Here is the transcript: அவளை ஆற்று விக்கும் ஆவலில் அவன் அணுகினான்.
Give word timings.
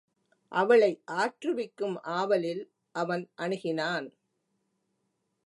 அவளை 0.51 1.01
ஆற்று 1.05 1.53
விக்கும் 1.53 1.97
ஆவலில் 2.01 2.63
அவன் 2.95 3.29
அணுகினான். 3.37 4.07